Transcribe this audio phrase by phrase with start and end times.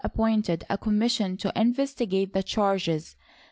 [0.03, 3.15] appointed a commission to investigate the charges.